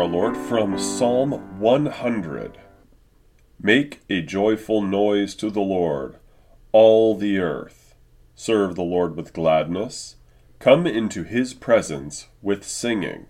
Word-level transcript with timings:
our 0.00 0.06
Lord 0.06 0.34
from 0.34 0.78
Psalm 0.78 1.60
100. 1.60 2.58
Make 3.60 4.00
a 4.08 4.22
joyful 4.22 4.80
noise 4.80 5.34
to 5.34 5.50
the 5.50 5.60
Lord, 5.60 6.16
all 6.72 7.14
the 7.14 7.38
earth. 7.38 7.94
Serve 8.34 8.76
the 8.76 8.82
Lord 8.82 9.14
with 9.14 9.34
gladness. 9.34 10.16
Come 10.58 10.86
into 10.86 11.22
his 11.22 11.52
presence 11.52 12.28
with 12.40 12.64
singing. 12.64 13.26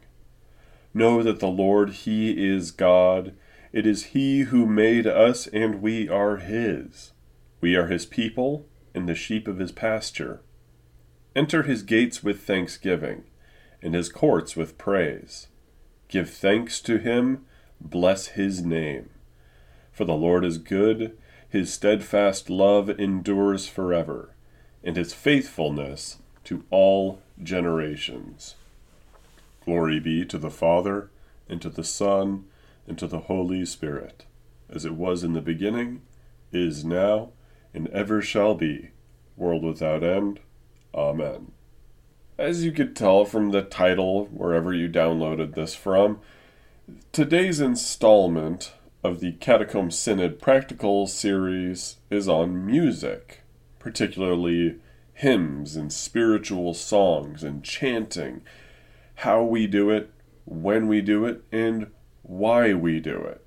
Know 0.95 1.25
that 1.25 1.41
the 1.41 1.49
Lord, 1.49 1.91
he 1.91 2.49
is 2.49 2.71
God. 2.71 3.35
It 3.73 3.85
is 3.85 4.15
he 4.15 4.43
who 4.43 4.65
made 4.65 5.09
us, 5.09 5.49
and 5.49 5.83
we 5.83 6.09
are 6.09 6.37
his. 6.37 7.11
We 7.61 7.75
are 7.75 7.89
his 7.89 8.07
people 8.07 8.69
and 8.95 9.09
the 9.09 9.17
sheep 9.17 9.49
of 9.49 9.59
his 9.59 9.73
pasture. 9.73 10.41
Enter 11.35 11.65
his 11.65 11.83
gates 11.83 12.23
with 12.23 12.45
thanksgiving, 12.45 13.25
and 13.83 13.93
his 13.93 14.09
courts 14.09 14.55
with 14.55 14.79
praise. 14.79 15.49
Give 16.11 16.29
thanks 16.29 16.81
to 16.83 16.99
him, 16.99 17.47
bless 17.81 18.29
his 18.29 18.65
name. 18.65 19.11
For 19.93 20.05
the 20.05 20.17
Lord 20.17 20.45
is 20.45 20.59
good, 20.59 21.17
his 21.49 21.73
steadfast 21.73 22.51
love 22.51 22.91
endures 22.91 23.69
forever, 23.69 24.35
and 24.83 24.97
his 24.97 25.15
faithfulness 25.15 26.19
to 26.45 26.65
all 26.71 27.21
generations. 27.41 28.57
Glory 29.65 30.01
be 30.01 30.25
to 30.25 30.37
the 30.37 30.51
Father, 30.51 31.11
and 31.49 31.63
to 31.63 31.71
the 31.71 31.85
Son, 31.85 32.45
and 32.89 32.99
to 32.99 33.07
the 33.07 33.21
Holy 33.21 33.65
Spirit, 33.65 34.25
as 34.69 34.85
it 34.85 34.95
was 34.95 35.23
in 35.23 35.33
the 35.33 35.41
beginning, 35.41 36.03
is 36.51 36.85
now, 36.85 37.31
and 37.73 37.87
ever 37.89 38.21
shall 38.21 38.57
be, 38.57 38.91
world 39.37 39.63
without 39.63 40.03
end. 40.03 40.41
Amen. 40.93 41.53
As 42.41 42.65
you 42.65 42.73
could 42.73 42.97
tell 42.97 43.27
from 43.27 43.51
the 43.51 43.61
title, 43.61 44.25
wherever 44.33 44.73
you 44.73 44.89
downloaded 44.89 45.55
this 45.55 45.75
from, 45.75 46.21
today's 47.13 47.61
installment 47.61 48.73
of 49.05 49.21
the 49.21 49.33
Catacomb 49.33 49.91
Synod 49.91 50.41
Practical 50.41 51.07
series 51.07 51.97
is 52.09 52.31
on 52.31 52.65
music, 52.65 53.43
particularly 53.79 54.77
hymns 55.13 55.77
and 55.77 55.93
spiritual 55.93 56.73
songs 56.73 57.45
and 57.45 57.63
chanting, 57.63 58.41
how 59.17 59.43
we 59.43 59.67
do 59.67 59.91
it, 59.91 60.11
when 60.47 60.89
we 60.89 61.03
do 61.03 61.27
it, 61.27 61.45
and 61.53 61.89
why 62.23 62.73
we 62.73 63.01
do 63.01 63.19
it, 63.19 63.45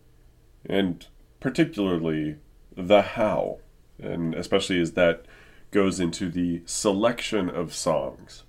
and 0.68 1.08
particularly 1.40 2.36
the 2.78 3.02
how, 3.02 3.58
and 4.00 4.36
especially 4.36 4.80
as 4.80 4.92
that 4.92 5.26
goes 5.72 6.00
into 6.00 6.30
the 6.30 6.62
selection 6.68 7.50
of 7.50 7.74
songs. 7.74 8.44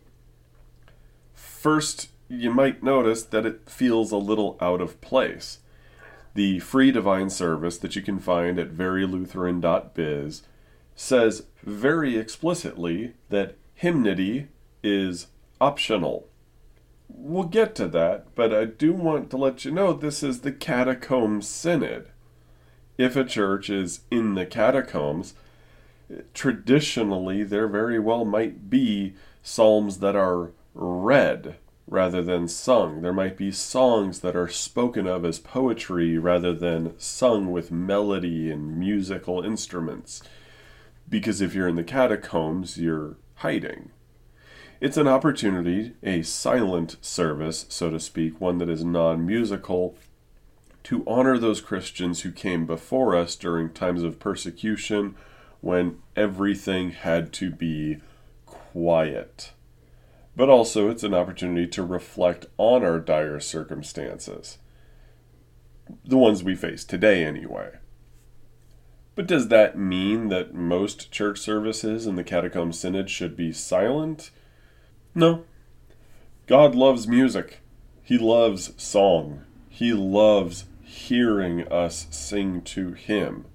First, 1.65 2.11
you 2.29 2.51
might 2.51 2.83
notice 2.83 3.23
that 3.23 3.47
it 3.47 3.71
feels 3.71 4.13
a 4.13 4.19
little 4.19 4.59
out 4.61 4.83
of 4.83 5.01
place. 5.01 5.61
The 6.35 6.59
free 6.59 6.91
divine 6.91 7.31
service 7.31 7.79
that 7.79 7.97
you 7.97 8.03
can 8.03 8.19
find 8.19 8.59
at 8.59 8.75
verylutheran.biz 8.75 10.43
says 10.95 11.47
very 11.63 12.19
explicitly 12.19 13.15
that 13.31 13.57
hymnody 13.77 14.49
is 14.83 15.29
optional. 15.59 16.29
We'll 17.09 17.45
get 17.45 17.75
to 17.77 17.89
that, 17.89 18.35
but 18.35 18.53
I 18.53 18.67
do 18.67 18.93
want 18.93 19.31
to 19.31 19.39
let 19.39 19.65
you 19.65 19.71
know 19.71 19.95
this 19.95 20.23
is 20.23 20.43
the 20.43 20.53
Catacomb 20.53 21.41
Synod. 21.41 22.11
If 22.99 23.17
a 23.17 23.25
church 23.25 23.71
is 23.71 24.01
in 24.11 24.35
the 24.35 24.45
catacombs, 24.45 25.33
traditionally 26.35 27.43
there 27.43 27.69
very 27.69 27.99
well 27.99 28.27
might 28.27 28.69
be 28.69 29.15
psalms 29.43 30.01
that 30.01 30.15
are 30.15 30.51
read 30.75 31.57
rather 31.87 32.23
than 32.23 32.49
sung. 32.49 33.03
There 33.03 33.13
might 33.13 33.37
be 33.37 33.51
songs 33.51 34.21
that 34.21 34.37
are 34.37 34.49
spoken 34.49 35.07
of 35.07 35.25
as 35.25 35.39
poetry 35.39 36.19
rather 36.19 36.53
than 36.53 36.99
sung 36.99 37.53
with 37.53 37.71
melody 37.71 38.51
and 38.51 38.79
musical 38.79 39.43
instruments. 39.43 40.23
Because 41.09 41.41
if 41.41 41.55
you're 41.55 41.69
in 41.69 41.77
the 41.77 41.85
catacombs, 41.85 42.79
you're 42.79 43.17
hiding. 43.37 43.91
It's 44.81 44.97
an 44.97 45.07
opportunity, 45.07 45.93
a 46.03 46.23
silent 46.23 46.97
service, 47.01 47.67
so 47.69 47.91
to 47.91 48.01
speak, 48.01 48.41
one 48.41 48.59
that 48.59 48.69
is 48.69 48.85
non 48.85 49.25
musical, 49.25 49.97
to 50.85 51.05
honor 51.07 51.39
those 51.39 51.61
Christians 51.61 52.23
who 52.23 52.33
came 52.33 52.67
before 52.67 53.15
us 53.15 53.37
during 53.37 53.71
times 53.71 54.03
of 54.03 54.19
persecution 54.19 55.15
when 55.61 55.99
everything 56.17 56.91
had 56.91 57.33
to 57.35 57.51
be 57.51 57.99
quiet 58.45 59.53
but 60.37 60.49
also 60.49 60.91
it's 60.91 61.03
an 61.03 61.15
opportunity 61.15 61.67
to 61.67 61.83
reflect 61.83 62.47
on 62.59 62.85
our 62.85 62.99
dire 62.99 63.41
circumstances. 63.41 64.59
The 66.05 66.19
ones 66.19 66.43
we 66.43 66.55
face 66.55 66.85
today, 66.85 67.25
anyway. 67.25 67.73
But 69.15 69.27
does 69.27 69.49
that 69.49 69.79
mean 69.79 70.29
that 70.29 70.55
most 70.55 71.13
church 71.13 71.39
services 71.39 72.07
in 72.07 72.17
the 72.17 72.25
Catacomb 72.25 72.73
Synod 72.73 73.11
should 73.11 73.37
be 73.37 73.53
silent? 73.53 74.31
No. 75.15 75.45
God 76.47 76.75
loves 76.75 77.07
music. 77.07 77.61
He 78.03 78.19
loves 78.19 78.73
song. 78.83 79.45
He 79.69 79.93
loves 79.93 80.65
hearing 80.83 81.67
us 81.69 82.07
sing 82.11 82.63
to 82.63 82.93
Him. 82.93 83.47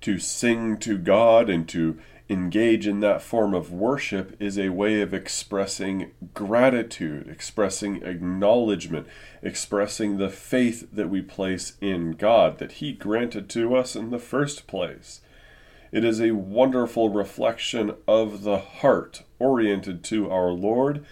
To 0.00 0.18
sing 0.18 0.76
to 0.78 0.98
God 0.98 1.48
and 1.48 1.68
to 1.68 1.98
engage 2.28 2.86
in 2.86 3.00
that 3.00 3.22
form 3.22 3.52
of 3.52 3.70
worship 3.70 4.34
is 4.40 4.58
a 4.58 4.70
way 4.70 5.02
of 5.02 5.12
expressing 5.12 6.12
gratitude, 6.32 7.28
expressing 7.28 8.02
acknowledgement, 8.02 9.06
expressing 9.42 10.16
the 10.16 10.30
faith 10.30 10.88
that 10.92 11.10
we 11.10 11.20
place 11.20 11.74
in 11.80 12.12
God, 12.12 12.58
that 12.58 12.72
He 12.72 12.92
granted 12.92 13.50
to 13.50 13.76
us 13.76 13.94
in 13.94 14.10
the 14.10 14.18
first 14.18 14.66
place. 14.66 15.20
It 15.92 16.04
is 16.04 16.20
a 16.20 16.32
wonderful 16.32 17.10
reflection 17.10 17.94
of 18.08 18.42
the 18.42 18.58
heart 18.58 19.22
oriented 19.38 20.02
to 20.04 20.30
our 20.30 20.50
Lord, 20.50 21.04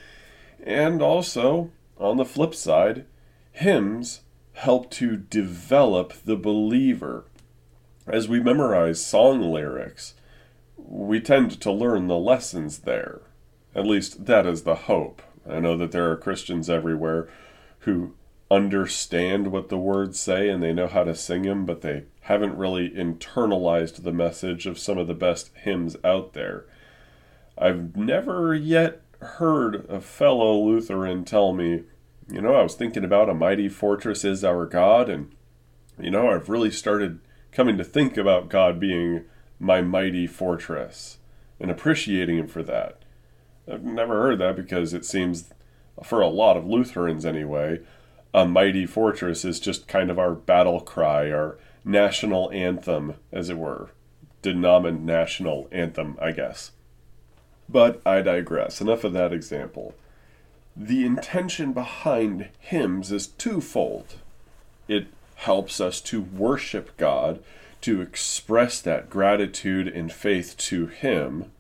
and 0.65 1.03
also, 1.03 1.71
on 1.99 2.17
the 2.17 2.25
flip 2.25 2.55
side, 2.55 3.05
hymns 3.53 4.23
help 4.55 4.91
to 4.93 5.17
develop 5.17 6.15
the 6.25 6.37
believer. 6.37 7.25
As 8.07 8.29
we 8.29 8.41
memorize 8.41 9.05
song 9.05 9.41
lyrics, 9.41 10.15
we 10.77 11.21
tend 11.21 11.61
to 11.61 11.73
learn 11.73 12.07
the 12.07 12.17
lessons 12.17 12.81
there. 12.81 13.21
At 13.75 13.87
least 13.87 14.27
that 14.27 14.47
is 14.47 14.63
the 14.63 14.75
hope. 14.75 15.23
I 15.49 15.61
know 15.61 15.77
that 15.77 15.93
there 15.93 16.11
are 16.11 16.17
Christians 16.17 16.71
everywhere 16.71 17.29
who 17.81 18.15
understand 18.51 19.51
what 19.51 19.71
the 19.71 19.79
words 19.79 20.21
say 20.21 20.49
and 20.49 20.63
they 20.63 20.73
know 20.73 20.87
how 20.87 21.05
to 21.05 21.15
sing 21.15 21.43
them, 21.43 21.65
but 21.65 21.81
they 21.81 22.05
haven't 22.23 22.57
really 22.57 22.91
internalized 22.91 24.03
the 24.03 24.13
message 24.13 24.67
of 24.67 24.79
some 24.79 24.99
of 24.99 25.07
the 25.07 25.15
best 25.15 25.51
hymns 25.57 25.97
out 26.05 26.35
there. 26.35 26.67
I've 27.57 27.97
never 27.97 28.55
yet 28.55 29.01
heard 29.21 29.87
a 29.89 30.01
fellow 30.01 30.59
Lutheran 30.59 31.25
tell 31.25 31.53
me, 31.53 31.85
you 32.31 32.41
know, 32.41 32.55
I 32.55 32.63
was 32.63 32.75
thinking 32.75 33.05
about 33.05 33.31
a 33.31 33.35
mighty 33.35 33.69
fortress 33.69 34.25
is 34.25 34.45
our 34.45 34.67
God, 34.67 35.09
and, 35.09 35.35
you 35.99 36.11
know, 36.11 36.31
I've 36.31 36.49
really 36.49 36.71
started 36.71 37.21
coming 37.53 37.77
to 37.79 37.85
think 37.85 38.17
about 38.17 38.49
God 38.49 38.79
being 38.79 39.25
my 39.63 39.81
mighty 39.81 40.27
fortress 40.27 41.19
and 41.61 41.71
appreciating 41.71 42.37
him 42.37 42.49
for 42.49 42.65
that. 42.65 42.99
I've 43.71 43.85
never 43.85 44.21
heard 44.21 44.41
that 44.41 44.57
because 44.57 44.93
it 44.93 45.05
seems, 45.05 45.51
for 46.03 46.21
a 46.21 46.27
lot 46.27 46.57
of 46.57 46.67
Lutherans 46.67 47.25
anyway, 47.25 47.79
a 48.35 48.45
mighty 48.45 48.87
fortress 48.87 49.45
is 49.45 49.61
just 49.61 49.87
kind 49.87 50.11
of 50.11 50.19
our 50.19 50.33
battle 50.33 50.81
cry, 50.81 51.31
our 51.31 51.59
national 51.85 52.51
anthem, 52.51 53.15
as 53.31 53.49
it 53.49 53.57
were. 53.57 53.91
Denominational 54.43 55.69
anthem, 55.71 56.19
I 56.21 56.33
guess. 56.33 56.73
But 57.69 58.03
I 58.05 58.21
digress. 58.21 58.81
Enough 58.81 59.05
of 59.05 59.13
that 59.13 59.33
example. 59.33 59.95
The 60.75 61.05
intention 61.05 61.73
behind 61.73 62.49
hymns 62.59 63.13
is 63.13 63.29
twofold. 63.29 64.15
It 64.89 65.07
helps 65.37 65.81
us 65.81 66.01
to 66.01 66.21
worship 66.21 66.97
God 66.97 67.39
to 67.83 68.01
express 68.01 68.81
that 68.81 69.11
gratitude 69.11 69.89
and 69.89 70.13
faith 70.13 70.57
to 70.57 70.87
Him. 70.87 71.53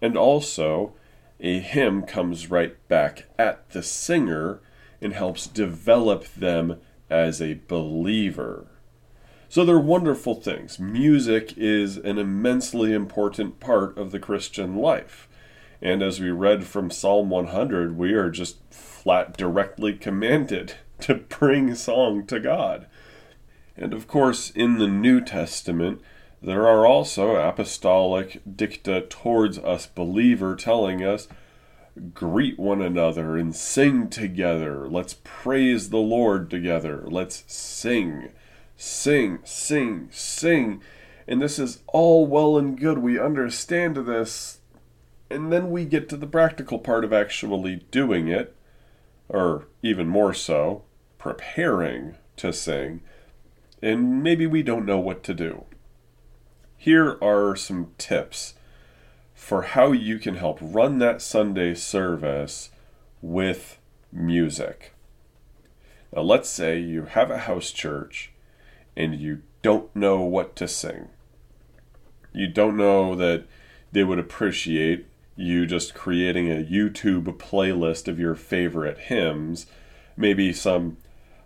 And 0.00 0.16
also, 0.16 0.94
a 1.40 1.58
hymn 1.60 2.02
comes 2.02 2.50
right 2.50 2.76
back 2.88 3.26
at 3.38 3.70
the 3.70 3.82
singer 3.82 4.60
and 5.00 5.12
helps 5.12 5.46
develop 5.46 6.26
them 6.34 6.80
as 7.10 7.42
a 7.42 7.60
believer. 7.68 8.66
So 9.48 9.64
they're 9.64 9.78
wonderful 9.78 10.34
things. 10.34 10.78
Music 10.78 11.54
is 11.56 11.96
an 11.96 12.18
immensely 12.18 12.92
important 12.92 13.60
part 13.60 13.96
of 13.98 14.10
the 14.10 14.18
Christian 14.18 14.76
life. 14.76 15.28
And 15.80 16.02
as 16.02 16.18
we 16.18 16.30
read 16.30 16.64
from 16.64 16.90
Psalm 16.90 17.30
100, 17.30 17.96
we 17.96 18.14
are 18.14 18.30
just 18.30 18.56
flat 18.72 19.36
directly 19.36 19.92
commanded 19.92 20.74
to 21.00 21.14
bring 21.14 21.74
song 21.74 22.26
to 22.26 22.40
God. 22.40 22.86
And 23.76 23.92
of 23.92 24.06
course, 24.06 24.50
in 24.50 24.78
the 24.78 24.88
New 24.88 25.20
Testament, 25.20 26.00
there 26.40 26.66
are 26.68 26.86
also 26.86 27.36
apostolic 27.36 28.40
dicta 28.56 29.02
towards 29.08 29.58
us 29.58 29.86
believer 29.86 30.54
telling 30.54 31.02
us 31.02 31.26
greet 32.12 32.58
one 32.58 32.82
another 32.82 33.36
and 33.36 33.54
sing 33.54 34.08
together. 34.08 34.88
Let's 34.88 35.16
praise 35.22 35.90
the 35.90 35.98
Lord 35.98 36.50
together. 36.50 37.04
Let's 37.06 37.44
sing, 37.46 38.30
sing, 38.76 39.38
sing, 39.44 40.08
sing. 40.10 40.82
And 41.26 41.40
this 41.40 41.58
is 41.58 41.82
all 41.86 42.26
well 42.26 42.58
and 42.58 42.78
good. 42.78 42.98
We 42.98 43.18
understand 43.18 43.96
this. 43.96 44.58
And 45.30 45.52
then 45.52 45.70
we 45.70 45.84
get 45.84 46.08
to 46.10 46.16
the 46.16 46.26
practical 46.26 46.78
part 46.78 47.04
of 47.04 47.12
actually 47.12 47.76
doing 47.90 48.28
it, 48.28 48.54
or 49.28 49.66
even 49.82 50.06
more 50.06 50.34
so, 50.34 50.84
preparing 51.18 52.16
to 52.36 52.52
sing. 52.52 53.00
And 53.84 54.22
maybe 54.22 54.46
we 54.46 54.62
don't 54.62 54.86
know 54.86 54.98
what 54.98 55.22
to 55.24 55.34
do. 55.34 55.66
Here 56.78 57.18
are 57.20 57.54
some 57.54 57.90
tips 57.98 58.54
for 59.34 59.60
how 59.60 59.92
you 59.92 60.18
can 60.18 60.36
help 60.36 60.58
run 60.62 61.00
that 61.00 61.20
Sunday 61.20 61.74
service 61.74 62.70
with 63.20 63.78
music. 64.10 64.94
Now, 66.16 66.22
let's 66.22 66.48
say 66.48 66.78
you 66.78 67.04
have 67.04 67.30
a 67.30 67.40
house 67.40 67.72
church 67.72 68.32
and 68.96 69.20
you 69.20 69.42
don't 69.60 69.94
know 69.94 70.22
what 70.22 70.56
to 70.56 70.66
sing. 70.66 71.10
You 72.32 72.48
don't 72.48 72.78
know 72.78 73.14
that 73.16 73.44
they 73.92 74.02
would 74.02 74.18
appreciate 74.18 75.04
you 75.36 75.66
just 75.66 75.92
creating 75.92 76.50
a 76.50 76.64
YouTube 76.64 77.26
playlist 77.36 78.08
of 78.08 78.18
your 78.18 78.34
favorite 78.34 78.96
hymns, 78.96 79.66
maybe 80.16 80.54
some 80.54 80.96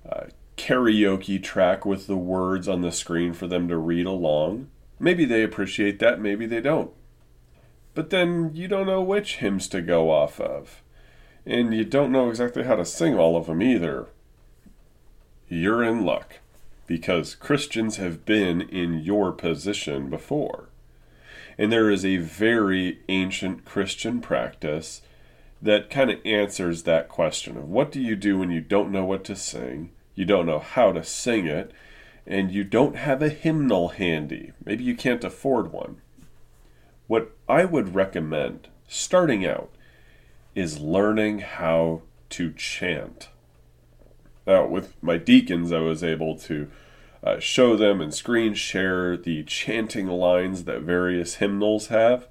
uh, 0.09 0.27
karaoke 0.59 1.43
track 1.43 1.87
with 1.87 2.07
the 2.07 2.17
words 2.17 2.69
on 2.69 2.83
the 2.83 2.93
screen 2.93 3.33
for 3.33 3.47
them 3.47 3.69
to 3.69 3.79
read 3.79 4.07
along. 4.07 4.69
Maybe 5.01 5.25
they 5.25 5.43
appreciate 5.43 5.99
that, 6.01 6.21
maybe 6.21 6.45
they 6.45 6.61
don't 6.61 6.93
but 7.99 8.11
then 8.11 8.53
you 8.55 8.69
don't 8.69 8.87
know 8.87 9.03
which 9.03 9.39
hymns 9.39 9.67
to 9.67 9.83
go 9.83 10.09
off 10.09 10.41
of. 10.41 10.85
And 11.45 11.75
you 11.75 11.85
don't 11.85 12.13
know 12.13 12.29
exactly 12.29 12.63
how 12.63 12.77
to 12.77 12.85
sing 12.85 13.19
all 13.19 13.37
of 13.37 13.47
them 13.47 13.61
either. 13.61 14.07
You're 15.49 15.83
in 15.83 16.05
luck, 16.05 16.39
because 16.87 17.35
Christians 17.35 17.97
have 17.97 18.25
been 18.25 18.61
in 18.61 19.01
your 19.01 19.33
position 19.33 20.11
before. 20.11 20.69
And 21.59 21.73
there 21.73 21.91
is 21.91 22.05
a 22.05 22.19
very 22.19 23.01
ancient 23.09 23.65
Christian 23.65 24.21
practice 24.21 25.03
that 25.61 25.91
kind 25.91 26.09
of 26.09 26.25
answers 26.25 26.85
that 26.85 27.09
question 27.09 27.57
of 27.57 27.69
what 27.69 27.91
do 27.91 28.01
you 28.01 28.15
do 28.15 28.39
when 28.39 28.53
you 28.53 28.61
don't 28.61 28.93
know 28.93 29.05
what 29.05 29.25
to 29.25 29.35
sing, 29.35 29.91
you 30.19 30.25
don't 30.25 30.47
know 30.47 30.59
how 30.59 30.91
to 30.91 31.05
sing 31.05 31.47
it, 31.47 31.71
and 32.27 32.51
you 32.51 32.65
don't 32.65 32.97
have 32.97 33.23
a 33.23 33.29
hymnal 33.29 33.91
handy. 33.91 34.51
Maybe 34.65 34.83
you 34.83 34.97
can't 34.97 35.23
afford 35.23 35.71
one. 35.71 36.01
What 37.07 37.37
I 37.49 37.65
would 37.65 37.95
recommend 37.95 38.67
starting 38.89 39.47
out 39.47 39.71
is 40.57 40.81
learning 40.81 41.39
how 41.39 42.03
to 42.31 42.53
chant. 42.55 43.29
Now, 44.45 44.67
with 44.67 45.01
my 45.01 45.19
deacons, 45.19 45.71
I 45.71 45.79
was 45.79 46.03
able 46.03 46.37
to 46.39 46.69
uh, 47.23 47.39
show 47.39 47.77
them 47.77 48.01
and 48.01 48.13
screen 48.13 48.55
share 48.55 49.17
the 49.17 49.45
chanting 49.45 50.09
lines 50.09 50.65
that 50.65 50.81
various 50.81 51.37
hymnals 51.37 51.87
have 51.87 52.27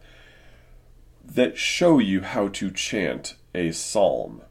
that 1.24 1.58
show 1.58 2.00
you 2.00 2.20
how 2.20 2.50
to 2.50 2.70
chant 2.70 3.36
a 3.56 3.72
psalm. 3.72 4.42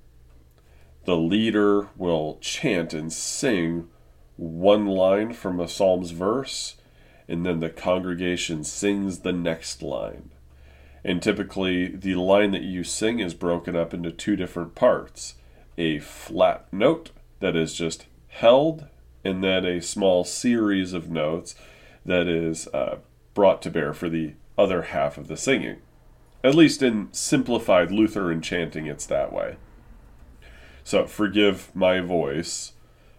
The 1.06 1.16
leader 1.16 1.88
will 1.96 2.36
chant 2.40 2.92
and 2.92 3.12
sing 3.12 3.88
one 4.36 4.86
line 4.86 5.34
from 5.34 5.60
a 5.60 5.68
psalm's 5.68 6.10
verse, 6.10 6.74
and 7.28 7.46
then 7.46 7.60
the 7.60 7.70
congregation 7.70 8.64
sings 8.64 9.20
the 9.20 9.32
next 9.32 9.82
line. 9.82 10.30
And 11.04 11.22
typically, 11.22 11.86
the 11.86 12.16
line 12.16 12.50
that 12.50 12.62
you 12.62 12.82
sing 12.82 13.20
is 13.20 13.34
broken 13.34 13.76
up 13.76 13.94
into 13.94 14.10
two 14.10 14.34
different 14.34 14.74
parts 14.74 15.36
a 15.78 16.00
flat 16.00 16.66
note 16.72 17.12
that 17.38 17.54
is 17.54 17.74
just 17.74 18.06
held, 18.26 18.88
and 19.24 19.44
then 19.44 19.64
a 19.64 19.80
small 19.80 20.24
series 20.24 20.92
of 20.92 21.08
notes 21.08 21.54
that 22.04 22.26
is 22.26 22.66
uh, 22.68 22.96
brought 23.32 23.62
to 23.62 23.70
bear 23.70 23.92
for 23.92 24.08
the 24.08 24.32
other 24.58 24.82
half 24.82 25.18
of 25.18 25.28
the 25.28 25.36
singing. 25.36 25.76
At 26.42 26.56
least 26.56 26.82
in 26.82 27.12
simplified 27.12 27.92
Lutheran 27.92 28.42
chanting, 28.42 28.86
it's 28.86 29.06
that 29.06 29.32
way. 29.32 29.56
So, 30.86 31.06
forgive 31.06 31.74
my 31.74 31.98
voice 31.98 32.72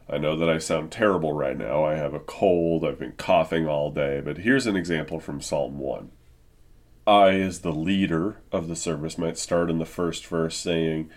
I 0.09 0.17
know 0.17 0.37
that 0.37 0.49
I 0.49 0.57
sound 0.57 0.91
terrible 0.91 1.33
right 1.33 1.57
now. 1.57 1.83
I 1.83 1.95
have 1.95 2.13
a 2.13 2.19
cold. 2.19 2.85
I've 2.85 2.99
been 2.99 3.13
coughing 3.13 3.67
all 3.67 3.91
day. 3.91 4.21
But 4.23 4.39
here's 4.39 4.67
an 4.67 4.77
example 4.77 5.19
from 5.19 5.41
Psalm 5.41 5.79
1. 5.79 6.11
I, 7.05 7.39
as 7.39 7.59
the 7.59 7.73
leader 7.73 8.37
of 8.51 8.67
the 8.67 8.75
service, 8.75 9.17
might 9.17 9.37
start 9.37 9.69
in 9.69 9.79
the 9.79 9.85
first 9.85 10.25
verse 10.25 10.55
saying, 10.55 11.09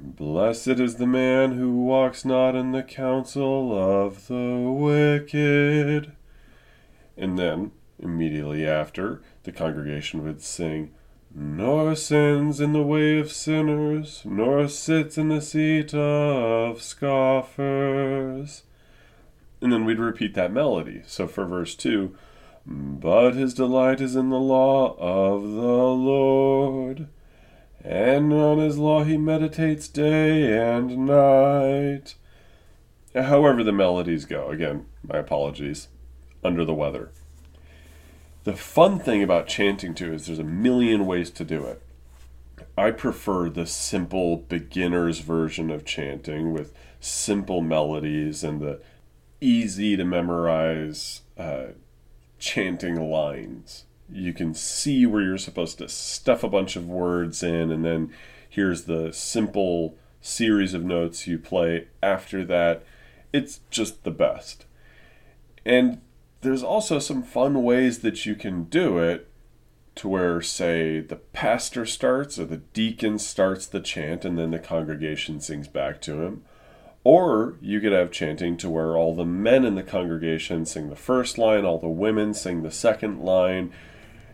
Blessed 0.00 0.68
is 0.68 0.96
the 0.96 1.06
man 1.06 1.52
who 1.52 1.82
walks 1.82 2.24
not 2.24 2.54
in 2.54 2.70
the 2.70 2.84
counsel 2.84 3.76
of 3.76 4.28
the 4.28 4.70
wicked. 4.70 6.12
And 7.16 7.36
then, 7.36 7.72
immediately 7.98 8.64
after, 8.64 9.20
the 9.42 9.50
congregation 9.50 10.22
would 10.22 10.42
sing, 10.42 10.92
nor 11.38 11.94
sins 11.94 12.60
in 12.60 12.72
the 12.72 12.82
way 12.82 13.16
of 13.20 13.30
sinners, 13.30 14.22
nor 14.24 14.66
sits 14.66 15.16
in 15.16 15.28
the 15.28 15.40
seat 15.40 15.94
of 15.94 16.82
scoffers. 16.82 18.64
And 19.60 19.72
then 19.72 19.84
we'd 19.84 20.00
repeat 20.00 20.34
that 20.34 20.52
melody. 20.52 21.02
So 21.06 21.28
for 21.28 21.44
verse 21.44 21.76
2, 21.76 22.12
but 22.66 23.34
his 23.34 23.54
delight 23.54 24.00
is 24.00 24.16
in 24.16 24.30
the 24.30 24.36
law 24.36 24.96
of 24.98 25.42
the 25.42 25.48
Lord, 25.48 27.06
and 27.84 28.32
on 28.32 28.58
his 28.58 28.76
law 28.76 29.04
he 29.04 29.16
meditates 29.16 29.86
day 29.86 30.58
and 30.58 31.06
night. 31.06 32.16
However, 33.14 33.62
the 33.62 33.72
melodies 33.72 34.24
go. 34.24 34.50
Again, 34.50 34.86
my 35.06 35.18
apologies. 35.18 35.88
Under 36.44 36.64
the 36.64 36.74
weather. 36.74 37.10
The 38.48 38.56
fun 38.56 38.98
thing 38.98 39.22
about 39.22 39.46
chanting 39.46 39.92
too 39.92 40.14
is 40.14 40.24
there's 40.24 40.38
a 40.38 40.42
million 40.42 41.04
ways 41.04 41.30
to 41.32 41.44
do 41.44 41.66
it. 41.66 41.82
I 42.78 42.92
prefer 42.92 43.50
the 43.50 43.66
simple 43.66 44.38
beginner's 44.38 45.18
version 45.18 45.70
of 45.70 45.84
chanting 45.84 46.54
with 46.54 46.72
simple 46.98 47.60
melodies 47.60 48.42
and 48.42 48.58
the 48.58 48.80
easy 49.42 49.98
to 49.98 50.04
memorize 50.06 51.20
uh, 51.36 51.72
chanting 52.38 53.10
lines. 53.10 53.84
You 54.10 54.32
can 54.32 54.54
see 54.54 55.04
where 55.04 55.20
you're 55.20 55.36
supposed 55.36 55.76
to 55.76 55.88
stuff 55.90 56.42
a 56.42 56.48
bunch 56.48 56.74
of 56.74 56.88
words 56.88 57.42
in, 57.42 57.70
and 57.70 57.84
then 57.84 58.14
here's 58.48 58.84
the 58.84 59.12
simple 59.12 59.94
series 60.22 60.72
of 60.72 60.86
notes 60.86 61.26
you 61.26 61.38
play 61.38 61.88
after 62.02 62.46
that. 62.46 62.82
It's 63.30 63.60
just 63.68 64.04
the 64.04 64.10
best. 64.10 64.64
And 65.66 66.00
there's 66.40 66.62
also 66.62 66.98
some 66.98 67.22
fun 67.22 67.62
ways 67.62 68.00
that 68.00 68.24
you 68.24 68.34
can 68.34 68.64
do 68.64 68.98
it 68.98 69.28
to 69.96 70.08
where, 70.08 70.40
say, 70.40 71.00
the 71.00 71.16
pastor 71.16 71.84
starts 71.84 72.38
or 72.38 72.44
the 72.44 72.58
deacon 72.58 73.18
starts 73.18 73.66
the 73.66 73.80
chant 73.80 74.24
and 74.24 74.38
then 74.38 74.52
the 74.52 74.58
congregation 74.58 75.40
sings 75.40 75.66
back 75.66 76.00
to 76.00 76.22
him. 76.22 76.44
Or 77.02 77.56
you 77.60 77.80
could 77.80 77.92
have 77.92 78.12
chanting 78.12 78.56
to 78.58 78.70
where 78.70 78.96
all 78.96 79.14
the 79.14 79.24
men 79.24 79.64
in 79.64 79.74
the 79.74 79.82
congregation 79.82 80.66
sing 80.66 80.88
the 80.88 80.96
first 80.96 81.38
line, 81.38 81.64
all 81.64 81.78
the 81.78 81.88
women 81.88 82.34
sing 82.34 82.62
the 82.62 82.70
second 82.70 83.20
line. 83.20 83.72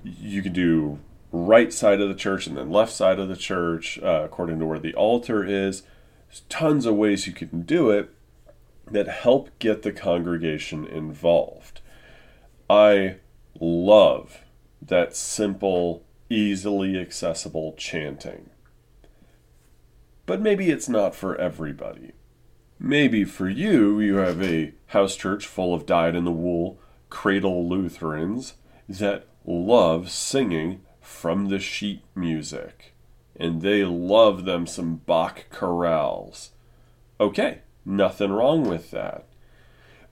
You 0.02 0.42
could 0.42 0.52
do 0.52 0.98
right 1.32 1.72
side 1.72 2.00
of 2.00 2.08
the 2.08 2.14
church 2.14 2.46
and 2.46 2.56
then 2.56 2.70
left 2.70 2.92
side 2.92 3.18
of 3.18 3.28
the 3.28 3.36
church, 3.36 3.98
uh, 4.02 4.22
according 4.24 4.58
to 4.58 4.66
where 4.66 4.78
the 4.78 4.94
altar 4.94 5.44
is. 5.44 5.82
There's 6.28 6.42
tons 6.48 6.84
of 6.84 6.94
ways 6.96 7.26
you 7.26 7.32
can 7.32 7.62
do 7.62 7.90
it 7.90 8.10
that 8.90 9.08
help 9.08 9.50
get 9.58 9.82
the 9.82 9.92
congregation 9.92 10.86
involved. 10.86 11.80
I 12.68 13.16
love 13.60 14.40
that 14.80 15.14
simple, 15.16 16.04
easily 16.30 16.98
accessible 16.98 17.74
chanting. 17.76 18.50
But 20.26 20.40
maybe 20.40 20.70
it's 20.70 20.88
not 20.88 21.14
for 21.14 21.36
everybody. 21.36 22.12
Maybe 22.78 23.24
for 23.24 23.48
you, 23.48 24.00
you 24.00 24.16
have 24.16 24.42
a 24.42 24.72
house 24.86 25.16
church 25.16 25.46
full 25.46 25.74
of 25.74 25.86
dyed 25.86 26.14
in 26.14 26.24
the 26.24 26.32
wool 26.32 26.78
cradle 27.10 27.68
Lutherans 27.68 28.54
that 28.88 29.26
love 29.46 30.10
singing 30.10 30.80
from 31.00 31.48
the 31.48 31.58
sheet 31.58 32.02
music. 32.14 32.94
And 33.36 33.62
they 33.62 33.84
love 33.84 34.44
them 34.44 34.66
some 34.66 34.96
Bach 34.96 35.46
chorales. 35.50 36.50
Okay, 37.20 37.60
nothing 37.84 38.32
wrong 38.32 38.68
with 38.68 38.90
that. 38.90 39.26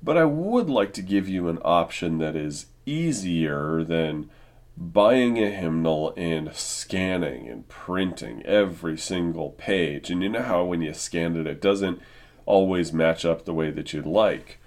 But 0.02 0.16
I 0.16 0.25
would 0.25 0.68
like 0.68 0.92
to 0.94 1.02
give 1.02 1.28
you 1.28 1.49
an 1.49 1.61
option 1.64 2.18
that 2.18 2.35
is 2.35 2.66
easier 2.87 3.85
than 3.85 4.28
buying 4.76 5.38
a 5.38 5.50
hymnal 5.50 6.12
and 6.16 6.52
scanning 6.54 7.49
and 7.49 7.68
printing 7.68 8.42
every 8.44 8.99
single 8.99 9.50
page. 9.50 10.11
And 10.11 10.23
you 10.23 10.28
know 10.28 10.42
how 10.42 10.64
when 10.64 10.82
you 10.82 10.92
scan 10.94 11.37
it, 11.37 11.47
it 11.47 11.61
doesn't 11.61 12.00
always 12.47 12.92
match 12.92 13.25
up 13.25 13.44
the 13.44 13.54
way 13.54 13.71
that 13.71 13.92
you'd 13.92 14.06
like. 14.06 14.59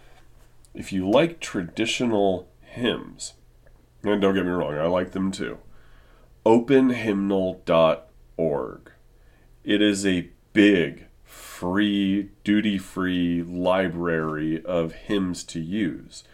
If 0.73 0.93
you 0.93 1.09
like 1.09 1.39
traditional 1.39 2.49
hymns, 2.61 3.33
and 4.03 4.21
don't 4.21 4.35
get 4.35 4.45
me 4.45 4.51
wrong, 4.51 4.77
I 4.77 4.87
like 4.87 5.11
them 5.11 5.31
too, 5.31 5.57
openhymnal.org 6.45 8.91
it 9.65 9.81
is 9.81 10.05
a 10.05 10.29
big, 10.53 11.04
free, 11.55 12.27
duty 12.43 12.77
free 12.77 13.41
library 13.41 14.61
of 14.65 14.91
hymns 14.91 15.41
to 15.41 15.57
use, 15.57 16.25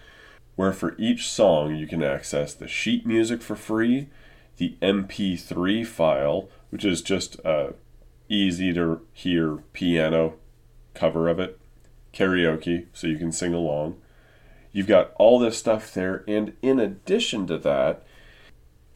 where 0.55 0.73
for 0.73 0.95
each 0.97 1.29
song 1.29 1.75
you 1.75 1.85
can 1.85 2.01
access 2.01 2.55
the 2.55 2.67
sheet 2.67 3.05
music 3.05 3.39
for 3.39 3.55
free, 3.55 4.07
the 4.57 4.75
MP3 4.81 5.85
file, 5.85 6.49
which 6.71 6.83
is 6.83 7.03
just 7.03 7.35
a 7.45 7.75
easy 8.29 8.73
to 8.73 8.99
hear 9.13 9.57
piano 9.73 10.33
cover 10.95 11.27
of 11.27 11.39
it, 11.39 11.59
karaoke, 12.11 12.87
so 12.91 13.05
you 13.05 13.19
can 13.19 13.31
sing 13.31 13.53
along. 13.53 13.95
You've 14.71 14.87
got 14.87 15.11
all 15.19 15.37
this 15.37 15.55
stuff 15.55 15.93
there, 15.93 16.23
and 16.27 16.53
in 16.63 16.79
addition 16.79 17.45
to 17.45 17.59
that, 17.59 18.03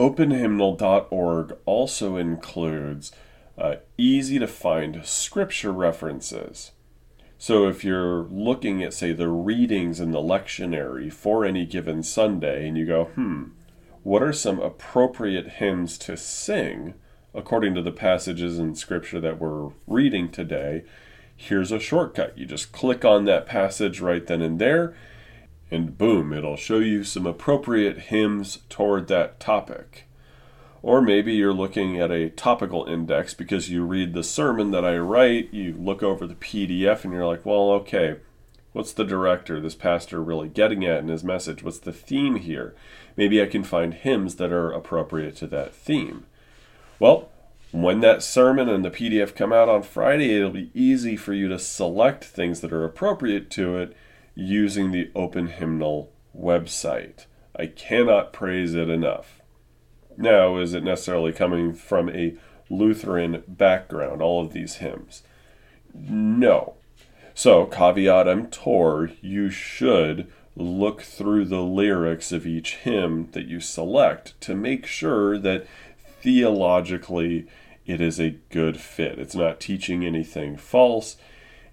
OpenHymnal.org 0.00 1.56
also 1.66 2.16
includes 2.16 3.12
uh, 3.58 3.76
easy 3.96 4.38
to 4.38 4.46
find 4.46 5.04
scripture 5.04 5.72
references. 5.72 6.72
So 7.38 7.68
if 7.68 7.84
you're 7.84 8.24
looking 8.24 8.82
at, 8.82 8.94
say, 8.94 9.12
the 9.12 9.28
readings 9.28 10.00
in 10.00 10.10
the 10.10 10.20
lectionary 10.20 11.12
for 11.12 11.44
any 11.44 11.66
given 11.66 12.02
Sunday, 12.02 12.66
and 12.66 12.78
you 12.78 12.86
go, 12.86 13.04
hmm, 13.06 13.44
what 14.02 14.22
are 14.22 14.32
some 14.32 14.58
appropriate 14.60 15.48
hymns 15.48 15.98
to 15.98 16.16
sing 16.16 16.94
according 17.34 17.74
to 17.74 17.82
the 17.82 17.92
passages 17.92 18.58
in 18.58 18.74
scripture 18.74 19.20
that 19.20 19.38
we're 19.38 19.70
reading 19.86 20.30
today? 20.30 20.84
Here's 21.36 21.70
a 21.70 21.78
shortcut. 21.78 22.38
You 22.38 22.46
just 22.46 22.72
click 22.72 23.04
on 23.04 23.26
that 23.26 23.44
passage 23.44 24.00
right 24.00 24.26
then 24.26 24.40
and 24.40 24.58
there, 24.58 24.96
and 25.70 25.98
boom, 25.98 26.32
it'll 26.32 26.56
show 26.56 26.78
you 26.78 27.04
some 27.04 27.26
appropriate 27.26 27.98
hymns 27.98 28.60
toward 28.70 29.08
that 29.08 29.38
topic. 29.40 30.05
Or 30.86 31.02
maybe 31.02 31.32
you're 31.32 31.52
looking 31.52 32.00
at 32.00 32.12
a 32.12 32.30
topical 32.30 32.84
index 32.84 33.34
because 33.34 33.68
you 33.68 33.84
read 33.84 34.14
the 34.14 34.22
sermon 34.22 34.70
that 34.70 34.84
I 34.84 34.96
write, 34.98 35.52
you 35.52 35.74
look 35.76 36.00
over 36.00 36.28
the 36.28 36.36
PDF, 36.36 37.02
and 37.02 37.12
you're 37.12 37.26
like, 37.26 37.44
well, 37.44 37.72
okay, 37.72 38.18
what's 38.72 38.92
the 38.92 39.02
director, 39.02 39.58
this 39.58 39.74
pastor, 39.74 40.22
really 40.22 40.48
getting 40.48 40.84
at 40.84 41.00
in 41.00 41.08
his 41.08 41.24
message? 41.24 41.64
What's 41.64 41.80
the 41.80 41.92
theme 41.92 42.36
here? 42.36 42.72
Maybe 43.16 43.42
I 43.42 43.46
can 43.46 43.64
find 43.64 43.94
hymns 43.94 44.36
that 44.36 44.52
are 44.52 44.70
appropriate 44.70 45.34
to 45.38 45.48
that 45.48 45.74
theme. 45.74 46.24
Well, 47.00 47.30
when 47.72 47.98
that 48.02 48.22
sermon 48.22 48.68
and 48.68 48.84
the 48.84 48.90
PDF 48.92 49.34
come 49.34 49.52
out 49.52 49.68
on 49.68 49.82
Friday, 49.82 50.36
it'll 50.36 50.50
be 50.50 50.70
easy 50.72 51.16
for 51.16 51.32
you 51.32 51.48
to 51.48 51.58
select 51.58 52.22
things 52.22 52.60
that 52.60 52.72
are 52.72 52.84
appropriate 52.84 53.50
to 53.50 53.76
it 53.76 53.96
using 54.36 54.92
the 54.92 55.10
Open 55.16 55.48
Hymnal 55.48 56.12
website. 56.38 57.26
I 57.58 57.66
cannot 57.66 58.32
praise 58.32 58.74
it 58.74 58.88
enough. 58.88 59.35
Now, 60.16 60.56
is 60.56 60.74
it 60.74 60.82
necessarily 60.82 61.32
coming 61.32 61.74
from 61.74 62.08
a 62.08 62.34
Lutheran 62.70 63.42
background, 63.46 64.22
all 64.22 64.44
of 64.44 64.52
these 64.52 64.76
hymns? 64.76 65.22
No. 65.94 66.74
So, 67.34 67.66
caveat 67.66 68.26
emptor, 68.26 69.10
you 69.20 69.50
should 69.50 70.32
look 70.56 71.02
through 71.02 71.44
the 71.44 71.60
lyrics 71.60 72.32
of 72.32 72.46
each 72.46 72.76
hymn 72.76 73.28
that 73.32 73.46
you 73.46 73.60
select 73.60 74.40
to 74.40 74.54
make 74.54 74.86
sure 74.86 75.38
that 75.38 75.66
theologically 76.22 77.46
it 77.84 78.00
is 78.00 78.18
a 78.18 78.36
good 78.50 78.80
fit. 78.80 79.18
It's 79.18 79.34
not 79.34 79.60
teaching 79.60 80.04
anything 80.04 80.56
false. 80.56 81.16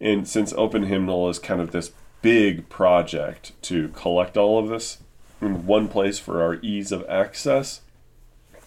And 0.02 0.28
since 0.28 0.54
Open 0.54 0.84
Hymnal 0.84 1.30
is 1.30 1.40
kind 1.40 1.62
of 1.62 1.72
this 1.72 1.92
big 2.22 2.70
project 2.70 3.54
to 3.64 3.88
collect 3.90 4.38
all 4.38 4.60
of 4.60 4.70
this 4.70 5.00
in 5.42 5.66
one 5.66 5.88
place 5.88 6.20
for 6.20 6.42
our 6.42 6.56
ease 6.56 6.92
of 6.92 7.06
access, 7.10 7.82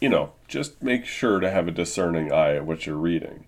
you 0.01 0.09
know, 0.09 0.33
just 0.49 0.83
make 0.83 1.05
sure 1.05 1.41
to 1.41 1.51
have 1.51 1.69
a 1.69 1.73
discerning 1.73 2.33
eye 2.33 2.57
at 2.57 2.67
what 2.67 2.87
you're 2.87 2.97
reading. 2.97 3.47